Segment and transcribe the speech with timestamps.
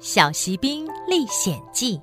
[0.00, 1.98] 小锡兵历险记》。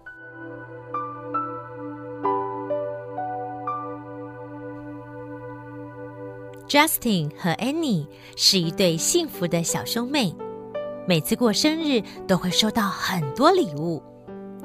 [6.68, 10.36] Justin 和 Annie 是一对幸福的小兄妹，
[11.08, 14.04] 每次过生日都会收到很多礼物。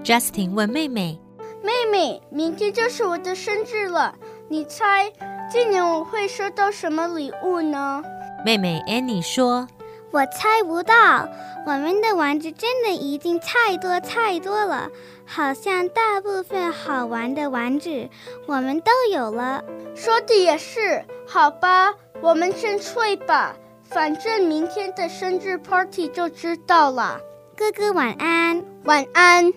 [0.03, 1.21] Justin 问妹妹
[1.63, 4.15] ：“妹妹，明天就是我的生日了，
[4.49, 5.13] 你猜
[5.53, 8.03] 今年我会收到什么礼物呢？”
[8.45, 9.69] 妹妹 Annie 说
[10.13, 11.29] ：“我猜不到，
[11.67, 14.89] 我们的玩具真的已经太多太多了，
[15.25, 18.11] 好像大部分好玩的玩具
[18.47, 19.63] 我们都有了。”
[19.95, 27.21] 说的也是，好吧，我们先睡吧，反正明天的生日 party 就知道了。
[27.57, 29.53] 哥哥晚安，晚安。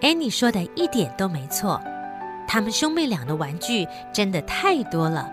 [0.00, 1.80] Annie 说的一点都没错，
[2.46, 5.28] 他们兄妹俩的玩具真的太多了，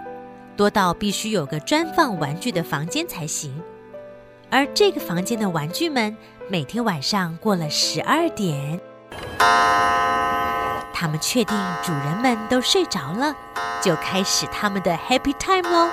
[0.55, 3.61] 多到必须有个专放玩具的房间才行。
[4.49, 6.15] 而这个房间的玩具们，
[6.47, 8.79] 每天晚上过了十二点。
[10.93, 13.35] 他们确定主人们都睡着了，
[13.81, 15.89] 就开始他们的 Happy Time 喽。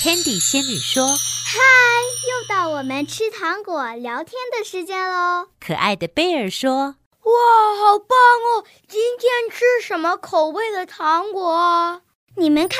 [0.00, 1.06] Candy 仙女说
[1.44, 1.58] ：“嗨，
[2.30, 6.96] 又到我们吃糖果、聊天的时间喽。”可爱的贝尔说
[7.28, 8.64] ：“哇，好棒哦！
[8.88, 12.00] 今天吃什么口味的糖果啊？
[12.36, 12.78] 你们看，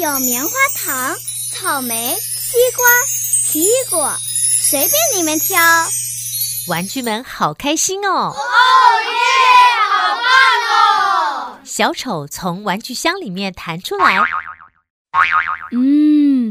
[0.00, 1.16] 有棉花糖、
[1.52, 2.86] 草莓、西瓜、
[3.46, 4.12] 奇异果。”
[4.60, 5.58] 随便你们挑，
[6.66, 8.10] 玩具们好开心哦！
[8.10, 9.16] 哦耶，
[9.88, 10.24] 好棒
[10.68, 11.58] 哦！
[11.64, 14.24] 小丑从玩具箱里面弹出来，嗯，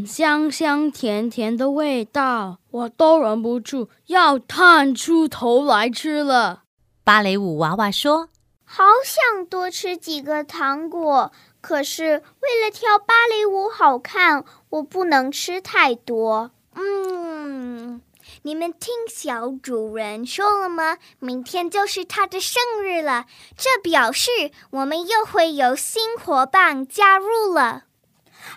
[0.07, 6.63] 香香甜甜的味道，我都忍不住要探出头来吃了。
[7.03, 8.29] 芭蕾舞娃娃说
[8.63, 18.01] ：“好想多吃几个糖果，可是为了跳芭蕾舞好看，我不能吃太多。”嗯。
[18.43, 20.97] 你们听小主人说了吗？
[21.19, 23.25] 明天就是他的生日了，
[23.57, 24.29] 这表示
[24.71, 27.85] 我们又会有新伙伴加入了。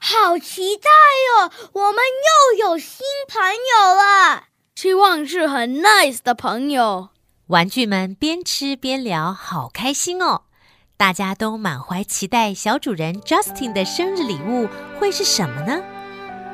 [0.00, 0.88] 好期待
[1.28, 1.50] 哟！
[1.72, 2.04] 我们
[2.54, 7.08] 又有新朋友了，希望是很 nice 的朋友。
[7.48, 10.42] 玩具们边吃边聊，好开心哦！
[10.96, 14.68] 大家都满怀期待，小主人 Justin 的生日礼物
[14.98, 15.82] 会是什么呢？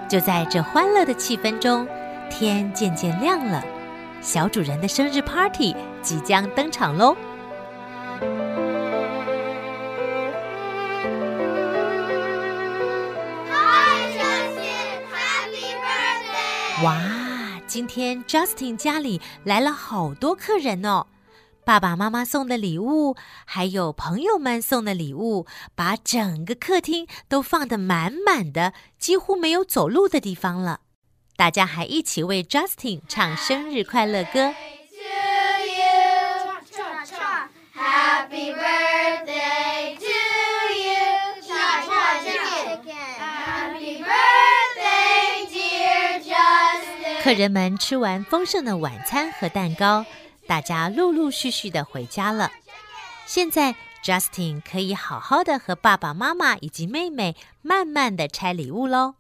[0.08, 1.86] 就在这欢乐的气氛中。
[2.30, 3.62] 天渐渐亮了，
[4.20, 7.16] 小主人的生日 party 即将登场喽！
[16.84, 17.00] 哇，
[17.66, 21.06] 今天 Justin 家里来了好多客人哦，
[21.64, 23.16] 爸爸妈妈送的礼物，
[23.46, 30.80] 还有朋友们送的礼物，把整个客厅都放得满满的，几乎没有走路的地方了。
[31.34, 34.52] 大家还一起为 Justin 唱生日快乐歌。
[47.26, 50.06] 客人们吃完丰盛的晚餐和蛋糕，
[50.46, 52.52] 大家陆陆续续的回家了。
[53.26, 59.16] 现在 Justin 可以好好的和爸爸妈妈以及妹妹慢慢的拆礼物喽。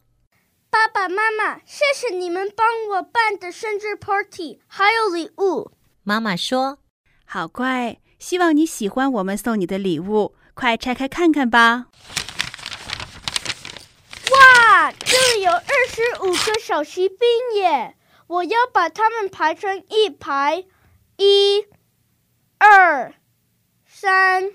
[0.70, 5.72] 爸爸妈妈，谢谢你们帮我办的生日 party，还有礼物。
[6.04, 6.78] 妈妈说
[7.26, 11.86] ：“好乖，希望你喜欢我们送你的礼物，快拆开看看吧。”
[14.30, 17.18] 哇，这里有二十五个小锡兵
[17.54, 17.96] 耶！
[18.26, 20.64] 我要把它们排成一排，
[21.18, 21.64] 一、
[22.58, 23.14] 二、
[23.86, 24.50] 三、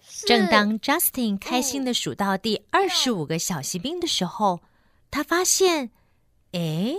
[0.00, 0.28] 四。
[0.28, 4.60] 正当 Justin 开心的数到第二十五个小锡兵的时候。
[5.10, 5.90] 他发现，
[6.52, 6.94] 哎，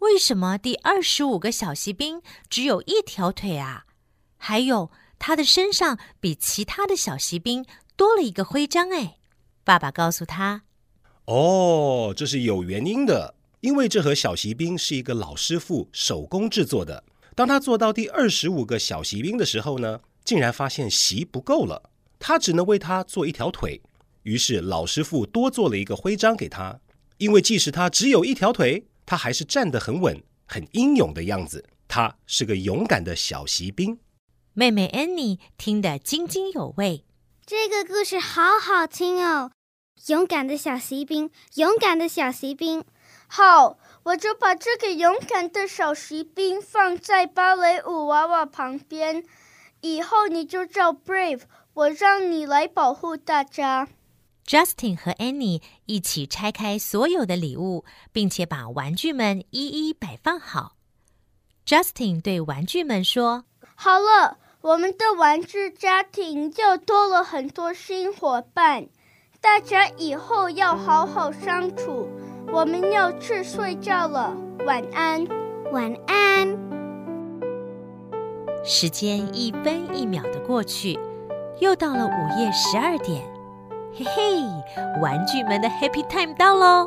[0.00, 2.20] 为什么第二十五个小锡兵
[2.50, 3.84] 只有一条腿啊？
[4.36, 7.64] 还有，他的身上比其他的小锡兵
[7.94, 8.90] 多了一个徽章。
[8.90, 9.18] 哎，
[9.62, 10.62] 爸爸告诉他
[11.26, 17.04] ：“哦，这是有原因的，因为这盒小锡兵是一个老师傅手工制作的。
[17.34, 23.80] 当他做到第二十五个小锡兵的时候呢，竟然发现锡不够了，他只能为他做一条腿。
[24.24, 26.78] 于是老师傅多做了一个徽章给他。”
[27.18, 31.64] 因为即使他只有一条腿，他还是站得很稳，很英勇的样子。
[31.86, 33.96] 他是个勇敢的小锡兵。
[34.54, 37.04] 妹妹 Annie 听得津津有味。
[37.46, 39.52] 这个故事好好听哦！
[40.06, 42.84] 勇敢的小锡兵，勇敢的小锡兵。
[43.28, 49.24] 好，我就把这个勇敢的小锡兵放在芭蕾舞娃娃旁边。
[49.80, 51.42] 以后你就叫 Brave，
[51.74, 53.88] 我让你来保护大家。
[54.46, 60.72] Justin 和 Annie 一起拆开所有的礼物，并且把玩具们一一摆放好。
[61.64, 63.44] Justin 对玩具们说
[63.76, 68.88] ：“好了，我们的玩具家庭又多了很多新伙伴。
[69.42, 72.08] 大家以后要好好相处。
[72.52, 74.32] 我们要去睡觉了，
[74.64, 75.26] 晚安，
[75.72, 76.56] 晚安。”
[78.62, 80.96] 时间一分一秒的过去，
[81.58, 83.20] 又到了午夜十二点。
[83.92, 86.86] 嘿嘿，玩具们的 Happy Time 到喽！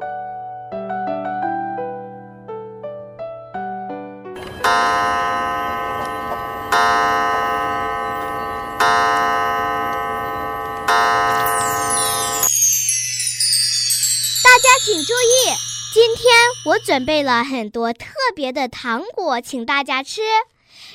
[16.76, 20.22] 我准备了很多特别的糖果，请大家吃，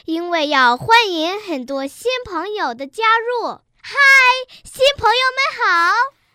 [0.05, 3.49] 因为要欢迎很多新朋友的加入。
[3.81, 3.97] 嗨，
[4.63, 5.95] 新朋友们好！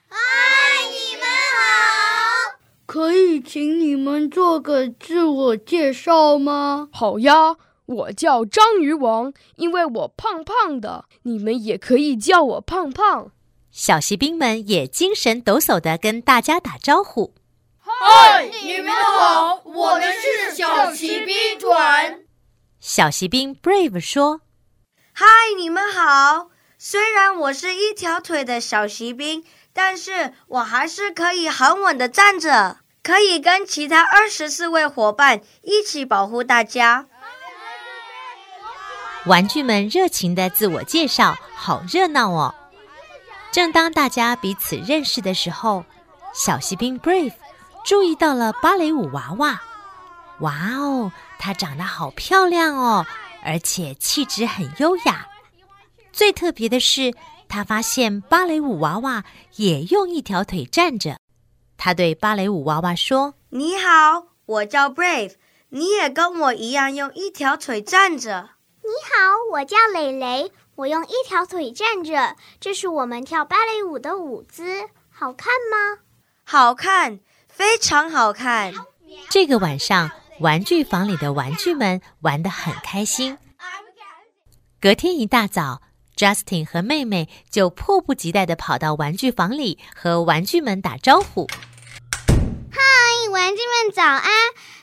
[0.09, 2.57] 嗨，你们好！
[2.88, 6.89] 可以请你们做个自我介绍吗？
[6.92, 13.31] 好呀，我叫章鱼王，因为我胖胖的，你们也可以叫我胖胖。
[13.69, 17.36] 小骑兵们也精神抖擞地跟大家打招呼。
[18.00, 22.19] 嗨，你们好，我们是小骑兵团。
[22.80, 24.42] 小骑兵 Brave 说
[25.13, 25.25] ：“嗨，
[25.57, 29.44] 你们好。”虽然我是一条腿的小骑兵，
[29.74, 37.07] 但是我还是可以很稳的站着，可以跟其他二十四位伙伴一起保护大家。
[39.25, 42.53] 玩具们热情的自我介绍，好热闹哦！
[43.51, 45.86] 正当大家彼此认识的时候，
[46.33, 47.33] 小骑兵 Brave
[47.85, 49.61] 注意到了芭蕾舞娃娃。
[50.39, 53.05] 哇哦，她长得好漂亮哦，
[53.43, 55.27] 而且气质很优雅。
[56.11, 57.13] 最特别的是，
[57.47, 59.23] 她发现芭蕾舞娃娃
[59.57, 61.17] 也用一条腿站着。
[61.77, 65.35] 她对芭蕾舞娃娃说：“你好，我叫 Brave，
[65.69, 68.49] 你也跟我一样用一条腿站着。
[68.81, 72.35] ”“你好，我叫蕾蕾，我用一条腿站着。
[72.59, 76.01] 这是我们跳芭蕾舞的舞姿，好看吗
[76.43, 77.19] ？”“好看，
[77.56, 78.74] 非常好看。”
[79.31, 80.12] 这个晚上，
[80.42, 83.38] 玩具房里的玩具们玩得很开心。
[84.81, 85.81] 隔天一大早
[86.16, 91.48] ，Justin 和妹妹就迫不及待地跑到玩具房里，和玩具们打招呼。
[92.28, 94.31] 嗨，玩具们早安！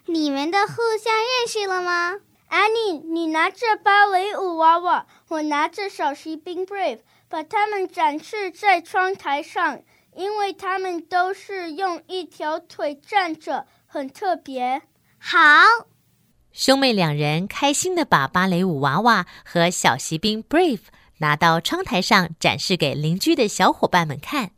[0.06, 2.14] 你们的互相认识了吗？
[2.48, 9.82] 安妮，你拿着芭蕾舞娃娃，我拿着小骑兵 Brave，把它们展示在窗台上，
[10.14, 14.82] 因为他们都是用一条腿站着，很特别。
[15.18, 15.38] 好。
[16.52, 20.80] 兄妹两人开心地把芭蕾舞娃娃和小骑兵 Brave。
[21.18, 24.50] 拿到窗台上展示给邻居的小伙伴们看。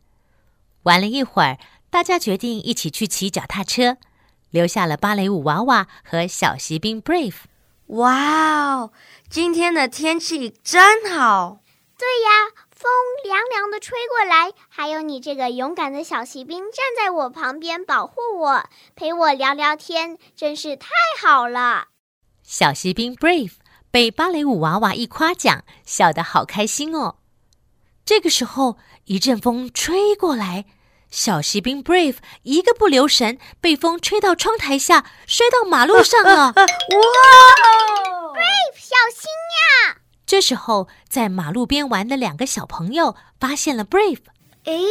[0.81, 1.59] 玩了一会儿，
[1.91, 3.97] 大家决定一起去骑脚踏车，
[4.49, 7.35] 留下了芭蕾舞娃娃和小骑兵 Brave。
[7.87, 8.91] 哇哦，
[9.29, 11.59] 今天的天气真好！
[11.99, 12.91] 对呀，风
[13.23, 20.89] 凉凉的吹过来，还有你这个勇敢的小骑兵站在我旁边保护我，陪我聊聊天，真是太
[21.19, 21.87] 好了。
[22.43, 23.53] 小骑兵 Brave。
[23.91, 27.15] 被芭蕾舞娃娃一夸奖，笑得好开心哦。
[28.03, 30.65] 这个时候，一阵风吹过来，
[31.09, 36.51] 小骑兵 Brave 一个不留神，被风吹到窗台下，摔到马路上了。
[36.51, 36.65] 哇
[38.33, 39.95] ！Brave，小心呀！
[40.25, 44.19] 这时候，在马路边玩的两个小朋友发现了 Brave。
[44.63, 44.81] 诶，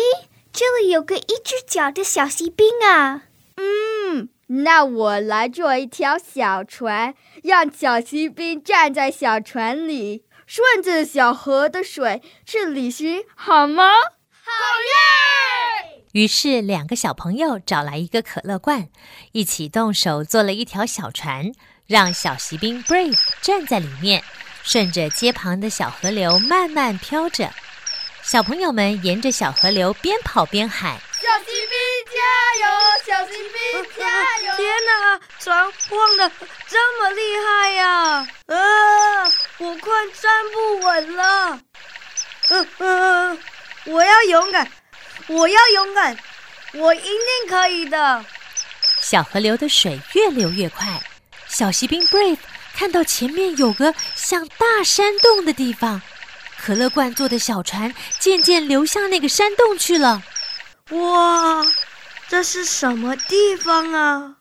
[0.53, 3.23] 这里有个一只脚的小锡兵啊！
[3.57, 4.29] 嗯。
[4.47, 13.85] 那我来做一条小船，让小锡兵站在小船里，顺着小河的水去旅行，好吗？
[14.31, 14.53] 好
[15.88, 16.05] 耶！
[16.12, 18.88] 于是两个小朋友找来一个可乐罐，
[19.33, 21.50] 一起动手做了一条小船，
[21.87, 24.23] 让小锡兵 Brave 站在里面，
[24.64, 27.49] 顺着街旁的小河流慢慢飘着。
[28.23, 31.76] 小朋友们沿着小河流边跑边喊：“小骑兵
[32.11, 32.18] 加
[32.64, 32.66] 油！
[33.06, 36.33] 小骑兵加油！”天哪，船晃的
[36.66, 38.26] 这么厉害呀！
[38.47, 38.56] 啊，
[39.59, 41.61] 我快站不稳了！
[42.50, 43.38] 嗯嗯，
[43.85, 44.66] 我要勇敢，
[45.26, 46.16] 我要勇敢，
[46.73, 48.25] 我一定可以的！
[49.00, 50.99] 小河流的水越流越快，
[51.47, 52.38] 小骑兵 Brave
[52.75, 56.02] 看到前面有个像大山洞的地方。
[56.59, 60.23] 可乐罐做的小船渐渐流向那个山洞去了。
[60.90, 61.62] 哇，
[62.28, 64.37] 这是什么地方啊？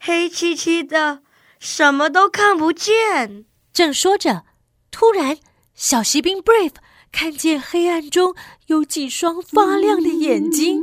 [0.00, 1.20] 黑漆漆的，
[1.60, 3.44] 什么都看不见。
[3.72, 4.42] 正说着，
[4.90, 5.38] 突然，
[5.74, 6.74] 小骑兵 Brave
[7.12, 8.34] 看见黑暗中
[8.66, 10.80] 有几双发亮的眼睛。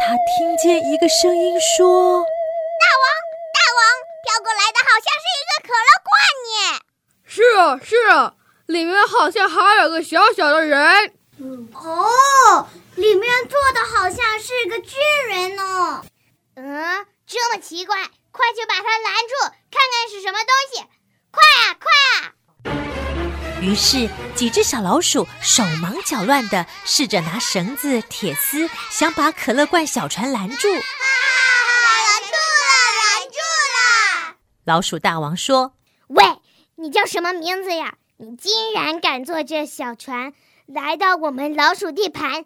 [0.00, 2.24] 他听见一个声音说：“大王，大王，
[4.28, 6.12] 飘过来的好像是一个可乐罐
[6.44, 6.84] 呢
[7.24, 8.34] ！”“是啊，是啊，
[8.66, 11.14] 里面好像还有个小小的人。
[11.72, 14.96] ”“哦，里面坐的好像是个巨
[15.30, 16.04] 人哦。
[16.56, 17.96] ”“嗯，这么奇怪，
[18.30, 19.34] 快去把它拦住，
[19.70, 20.84] 看看是什么东西！
[21.30, 21.88] 快啊，快
[22.20, 22.32] 啊！”
[23.62, 30.68] 于是，几只小老鼠手忙脚乱地试着拿绳子、铁丝，想把可乐罐小船拦住。
[30.74, 30.80] 啊！
[34.68, 35.72] 老鼠大王说
[36.08, 36.22] ：“喂，
[36.74, 37.94] 你叫什么名字呀？
[38.18, 40.34] 你竟然敢坐这小船
[40.66, 42.44] 来到我们老鼠地盘？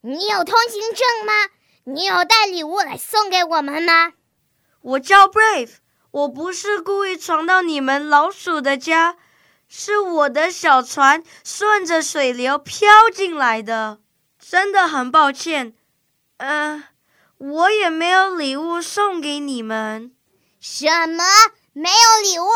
[0.00, 1.32] 你有通行证吗？
[1.82, 4.12] 你有带礼物来送给我们吗？”
[4.82, 5.72] 我叫 Brave，
[6.12, 9.16] 我不是故意闯到你们老鼠的家。
[9.66, 13.98] 是我的小船顺着水流飘进来的，
[14.38, 15.74] 真的很抱歉。
[16.36, 16.84] 嗯、呃，
[17.38, 20.12] 我也没有礼物送给你们。
[20.60, 21.24] 什么？
[21.74, 22.48] 没有礼物？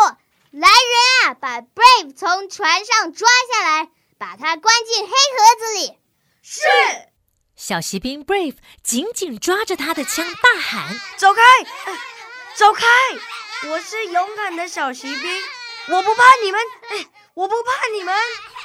[0.53, 5.99] 来人啊，把 Brave 从船上抓下来，把他关进黑盒子里。
[6.43, 6.63] 是。
[7.57, 11.43] 小骑兵 Brave 紧紧抓着他的枪，大喊：“走开！
[12.55, 12.87] 走开！
[13.69, 15.43] 我是勇敢的小骑兵。”
[15.91, 16.61] 我不怕你们，
[16.91, 18.15] 哎，我不怕你们。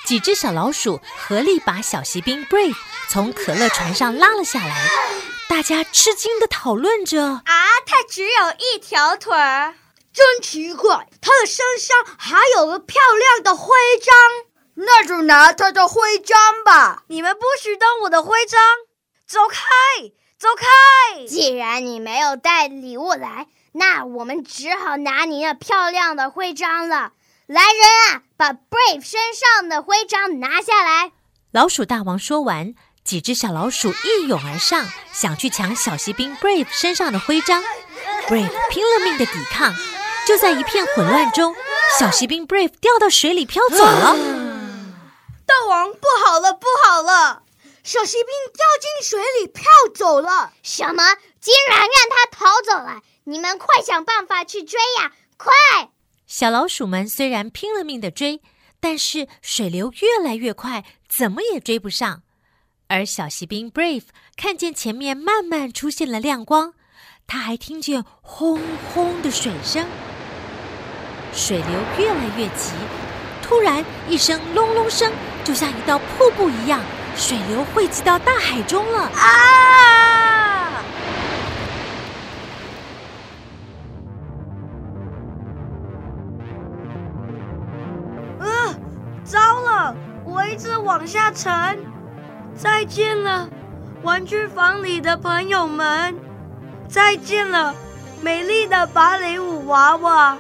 [0.05, 2.77] 几只小老鼠合力把小骑兵 Brave
[3.09, 4.89] 从可乐船上拉了下来，
[5.49, 7.41] 大家吃惊地讨论着：啊，
[7.85, 9.73] 他只有一条腿儿，
[10.13, 11.07] 真奇怪！
[11.19, 13.67] 他的身上还有个漂亮的徽
[13.99, 14.13] 章，
[14.75, 17.03] 那就拿他的徽章吧。
[17.07, 18.61] 你们不许动我的徽章，
[19.27, 19.59] 走开，
[20.37, 21.25] 走开！
[21.25, 23.47] 既然你没有带礼物来。
[23.75, 27.13] 那我们只好拿你那漂亮的徽章了。
[27.47, 31.11] 来人啊，把 Brave 身上的徽章拿下来！
[31.51, 37.63] 老鼠大王说完，几只小老鼠一拥而上，想去抢小锡兵 Brave 身上的徽章。
[38.27, 39.73] Brave 拼了命的抵抗，
[40.25, 41.55] 就在一片混乱中，
[41.99, 44.15] 小骑兵 Brave 掉到水里飘走了。
[45.45, 47.43] 大王，不好了，不好了！
[47.83, 50.53] 小骑兵掉进水里飘走了。
[50.63, 51.03] 什么？
[51.41, 53.01] 竟然让他逃走了！
[53.25, 55.11] 你们快想办法去追呀！
[55.37, 55.53] 快！
[56.25, 58.41] 小老鼠们虽然拼了命的追，
[58.79, 62.23] 但是水流越来越快，怎么也追不上。
[62.87, 64.05] 而小骑兵 Brave
[64.37, 66.73] 看见前面慢慢出现了亮光，
[67.27, 68.61] 他还听见轰
[68.93, 69.85] 轰的水声。
[71.33, 72.71] 水流越来越急，
[73.41, 75.11] 突然一声隆隆声，
[75.43, 76.79] 就像一道瀑布一样，
[77.15, 79.09] 水流汇集到大海中了！
[79.15, 79.49] 啊！
[89.23, 91.79] 糟了，我一直往下沉，
[92.55, 93.49] 再见了，
[94.03, 96.15] 玩具房里的朋友们，
[96.87, 97.73] 再见了，
[98.21, 100.37] 美丽的芭蕾舞娃娃。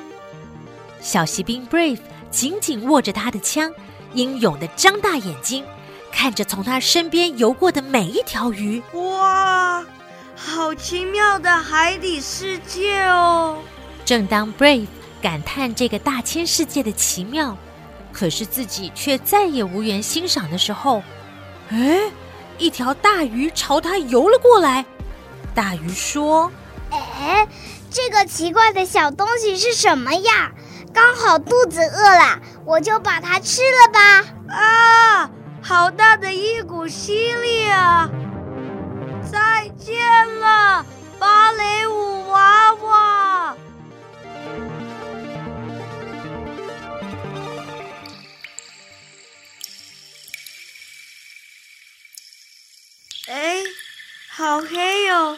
[1.03, 1.99] 小骑兵 Brave
[2.31, 3.69] 紧紧握着他的枪，
[4.13, 5.65] 英勇地张大眼睛，
[6.13, 8.81] 看着从他身边游过的每一条鱼。
[8.93, 9.83] 哇，
[10.33, 13.59] 好奇妙的海底世界哦！
[14.05, 14.87] 正当 Brave
[15.21, 17.57] 感叹这个大千世界的奇妙。
[18.13, 21.03] 可是自己却再也无缘欣赏的时候，
[21.69, 21.99] 哎，
[22.59, 24.85] 一条大鱼朝他游了过来。
[25.53, 26.51] 大鱼说
[26.91, 27.47] ：“哎，
[27.89, 30.51] 这个奇怪的小东西是什么呀？
[30.93, 35.29] 刚好肚子饿了，我就把它吃了吧。”啊，
[35.61, 38.09] 好大的一股吸力啊！
[39.31, 40.85] 再见了，
[41.17, 43.57] 芭蕾舞娃娃。
[53.27, 53.63] 哎，
[54.29, 55.37] 好黑哟！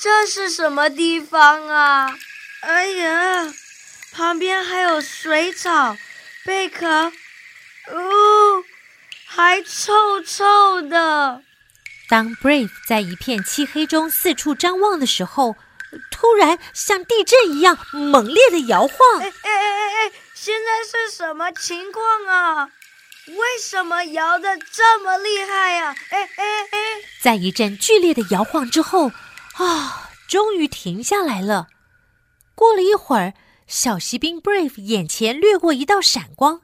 [0.00, 2.14] 这是什么地方啊？
[2.60, 3.52] 哎呀，
[4.12, 5.96] 旁边还有水草、
[6.44, 6.86] 贝壳，
[7.86, 8.64] 哦，
[9.26, 11.42] 还臭臭的。
[12.08, 15.56] 当 Brave 在一片漆黑中四处张望的时候，
[16.10, 19.20] 突然像地震一样猛烈的摇晃。
[19.20, 22.70] 哎哎哎哎，现在是什么情况啊？
[23.26, 25.94] 为什么摇得这么厉害呀？
[26.10, 26.78] 哎哎哎！
[27.20, 29.12] 在一阵剧烈的摇晃之后，
[29.58, 31.68] 啊，终于停下来了。
[32.54, 33.34] 过了一会儿，
[33.68, 36.62] 小锡兵 Brave 眼前掠过一道闪光，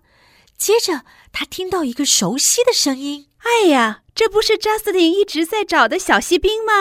[0.57, 6.73] 接着他听到一个熟悉的声音：“哎呀，这不是 Justin 一直在找的小锡兵吗？”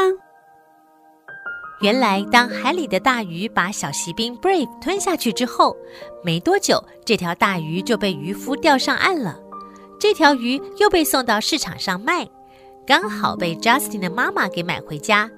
[1.82, 5.76] 原来，当海里的大鱼把小锡兵 Brave 吞下去之后，
[6.24, 9.38] 没多久，这条大鱼就被渔夫钓上岸了。
[10.00, 12.26] 这条鱼又被送到市场上卖，
[12.88, 15.30] 刚好被 Justin 的妈妈给买回家。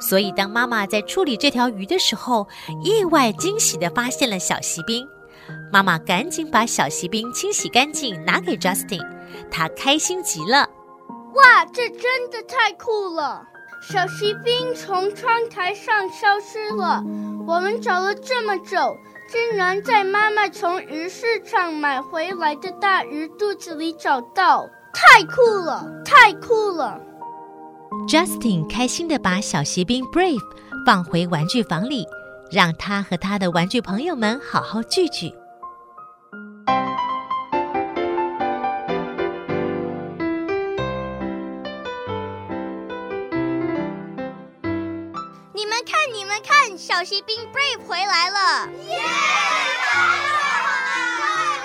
[0.00, 2.46] 所以，当妈妈在处理这条鱼的时候，
[2.82, 5.06] 意外惊喜地发现了小锡兵。
[5.72, 9.04] 妈妈赶紧把小锡兵清洗干净，拿给 Justin，
[9.50, 10.68] 他开心极了。
[11.34, 13.42] 哇，这真的太酷了！
[13.80, 17.02] 小锡兵从窗台上消失了，
[17.46, 18.96] 我们找了这么久。
[19.30, 26.98] 竟然在妈妈从鱼市场买回来的大鱼肚子里找到，太酷了，太酷了
[28.08, 30.40] ！Justin 开心地把小锡兵 Brave
[30.86, 32.06] 放回玩具房里，
[32.50, 35.32] 让他和他的玩具朋友们好好聚聚。
[45.52, 50.27] 你们看，你们看小锡兵 Brave 回来了！Yeah!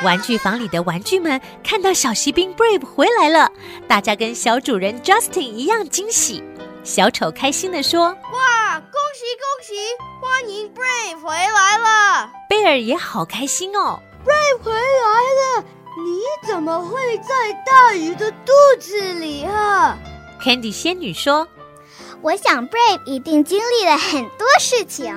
[0.03, 3.50] 玩具房里的玩具们看到小锡兵 Brave 回来了，
[3.88, 6.43] 大家跟小主人 Justin 一样惊喜。
[6.83, 9.74] 小丑开心地说：“哇，恭喜恭喜，
[10.22, 15.65] 欢迎 Brave 回来了！”贝尔也好开心哦，Brave 回来了！
[16.05, 19.98] 你怎么会在大鱼的肚子里啊
[20.41, 21.48] ？Candy 仙女说。
[22.22, 25.13] 我想，Brave 一定经历了很多事情。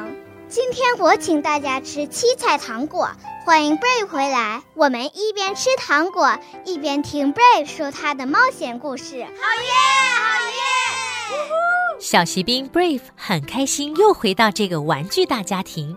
[0.57, 3.11] 今天我请大家吃七彩糖果，
[3.45, 4.63] 欢迎 Brave 回来。
[4.73, 6.35] 我们一边吃糖果，
[6.65, 9.23] 一边听 Brave 说他的冒险故事。
[9.23, 9.73] 好耶，
[10.17, 12.01] 好耶！
[12.01, 15.95] 小骑兵 Brave 很开心，又回到这个玩具大家庭。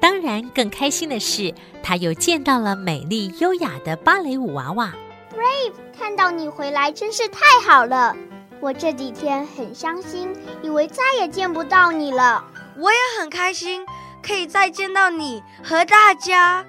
[0.00, 4.94] 当然，更开心的是，他又见到了美丽优雅的芭蕾舞娃娃。
[5.30, 8.16] Brave，看到你回来真是太好了。
[8.60, 12.42] 我这几天很伤心，以为再也见不到你了。
[12.80, 13.84] 我也很开心，
[14.22, 16.64] 可以再见到你和大家。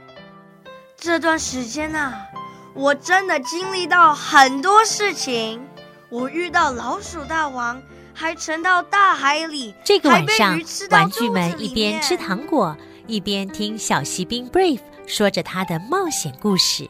[0.97, 2.27] 这段时间啊，
[2.73, 5.65] 我真的经历到很多事情。
[6.09, 7.81] 我遇到老鼠大王，
[8.13, 9.73] 还沉到大海里。
[9.85, 10.59] 这个晚上，
[10.89, 12.75] 玩具们一边吃糖果，
[13.07, 16.89] 一边听小锡兵 Brave 说着他的冒险故事。